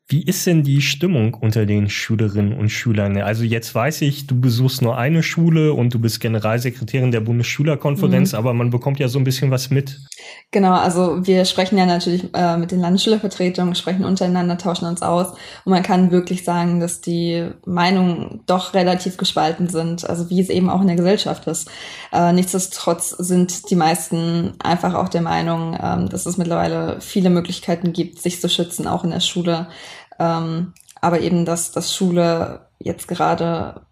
[0.09, 3.21] Wie ist denn die Stimmung unter den Schülerinnen und Schülern?
[3.21, 8.31] Also jetzt weiß ich, du besuchst nur eine Schule und du bist Generalsekretärin der Bundesschülerkonferenz,
[8.31, 8.39] mhm.
[8.39, 9.99] aber man bekommt ja so ein bisschen was mit.
[10.53, 15.33] Genau, also wir sprechen ja natürlich äh, mit den Landesschülervertretungen, sprechen untereinander, tauschen uns aus
[15.65, 20.51] und man kann wirklich sagen, dass die Meinungen doch relativ gespalten sind, also wie es
[20.51, 21.69] eben auch in der Gesellschaft ist.
[22.13, 27.93] Äh, nichtsdestotrotz sind die meisten einfach auch der Meinung, äh, dass es mittlerweile viele Möglichkeiten
[27.93, 29.67] gibt, sich zu schützen, auch in der Schule.
[30.19, 33.83] Ähm, aber eben, dass, dass Schule jetzt gerade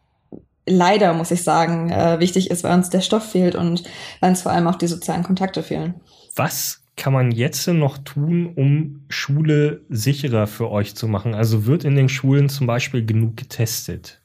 [0.67, 3.85] leider, muss ich sagen, äh, wichtig ist, weil uns der Stoff fehlt und
[4.21, 5.95] weil uns vor allem auch die sozialen Kontakte fehlen.
[6.35, 11.35] Was kann man jetzt noch tun, um Schule sicherer für euch zu machen?
[11.35, 14.21] Also wird in den Schulen zum Beispiel genug getestet?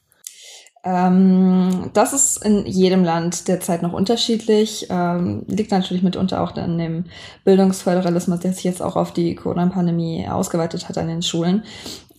[0.82, 4.86] Ähm, das ist in jedem Land derzeit noch unterschiedlich.
[4.88, 7.04] Ähm, liegt natürlich mitunter auch an dem
[7.44, 11.64] Bildungsföderalismus, der sich jetzt auch auf die Corona-Pandemie ausgeweitet hat an den Schulen.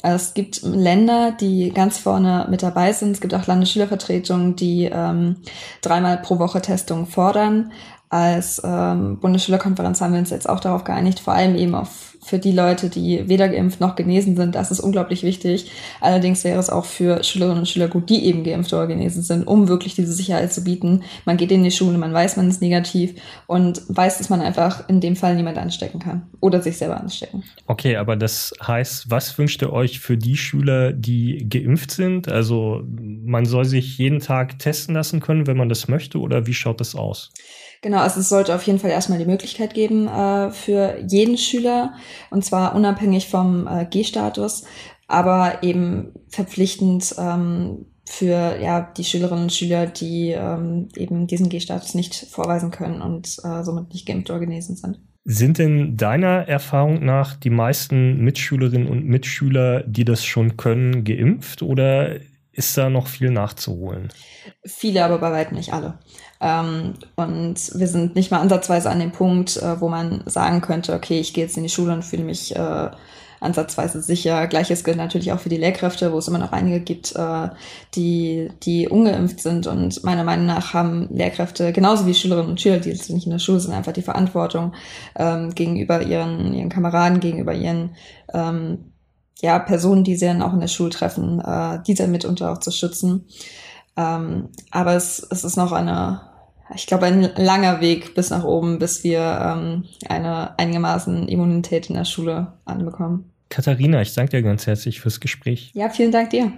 [0.04, 3.12] Es gibt Länder, die ganz vorne mit dabei sind.
[3.12, 5.38] Es gibt auch Landesschülervertretungen, die ähm,
[5.82, 7.72] dreimal pro Woche Testungen fordern.
[8.12, 12.40] Als ähm, Bundesschülerkonferenz haben wir uns jetzt auch darauf geeinigt, vor allem eben auf für
[12.40, 15.72] die Leute, die weder geimpft noch genesen sind, das ist unglaublich wichtig.
[16.02, 19.48] Allerdings wäre es auch für Schülerinnen und Schüler gut, die eben geimpft oder genesen sind,
[19.48, 21.04] um wirklich diese Sicherheit zu bieten.
[21.26, 23.16] Man geht in die Schule, man weiß, man ist negativ
[23.48, 27.44] und weiß, dass man einfach in dem Fall niemand anstecken kann oder sich selber anstecken.
[27.66, 32.30] Okay, aber das heißt, was wünscht ihr euch für die Schüler, die geimpft sind?
[32.30, 36.54] Also man soll sich jeden Tag testen lassen können, wenn man das möchte oder wie
[36.54, 37.32] schaut das aus?
[37.82, 41.94] Genau, also es sollte auf jeden Fall erstmal die Möglichkeit geben äh, für jeden Schüler
[42.30, 44.66] und zwar unabhängig vom äh, G-Status,
[45.08, 51.96] aber eben verpflichtend ähm, für ja die Schülerinnen und Schüler, die ähm, eben diesen G-Status
[51.96, 55.00] nicht vorweisen können und äh, somit nicht geimpft oder genesen sind.
[55.24, 61.62] Sind denn deiner Erfahrung nach die meisten Mitschülerinnen und Mitschüler, die das schon können, geimpft
[61.62, 62.20] oder
[62.52, 64.10] ist da noch viel nachzuholen?
[64.66, 66.00] Viele, aber bei weitem nicht alle.
[66.42, 70.94] Ähm, und wir sind nicht mal ansatzweise an dem Punkt, äh, wo man sagen könnte,
[70.94, 72.90] okay, ich gehe jetzt in die Schule und fühle mich äh,
[73.40, 74.48] ansatzweise sicher.
[74.48, 77.50] Gleiches gilt natürlich auch für die Lehrkräfte, wo es immer noch einige gibt, äh,
[77.94, 79.68] die, die ungeimpft sind.
[79.68, 83.32] Und meiner Meinung nach haben Lehrkräfte, genauso wie Schülerinnen und Schüler, die jetzt nicht in
[83.32, 84.74] der Schule sind, einfach die Verantwortung
[85.16, 87.96] ähm, gegenüber ihren, ihren Kameraden, gegenüber ihren
[88.34, 88.94] ähm,
[89.42, 92.72] ja, Personen, die sie dann auch in der Schule treffen, äh, diese mitunter auch zu
[92.72, 93.28] schützen.
[93.98, 96.31] Ähm, aber es, es ist noch eine
[96.76, 101.96] ich glaube, ein langer Weg bis nach oben, bis wir ähm, eine einigermaßen Immunität in
[101.96, 103.32] der Schule anbekommen.
[103.50, 105.72] Katharina, ich danke dir ganz herzlich fürs Gespräch.
[105.74, 106.52] Ja, vielen Dank dir.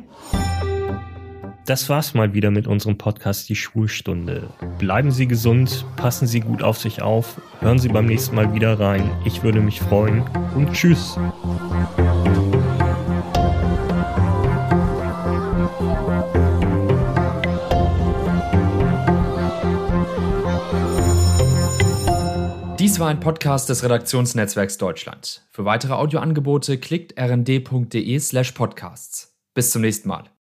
[1.66, 4.50] Das war's mal wieder mit unserem Podcast Die Schulstunde.
[4.80, 8.80] Bleiben Sie gesund, passen Sie gut auf sich auf, hören Sie beim nächsten Mal wieder
[8.80, 9.10] rein.
[9.24, 10.24] Ich würde mich freuen
[10.56, 11.18] und tschüss.
[22.94, 25.48] Dies war ein Podcast des Redaktionsnetzwerks Deutschland.
[25.50, 29.36] Für weitere Audioangebote klickt rnd.de slash podcasts.
[29.56, 30.26] Bis zum nächsten Mal.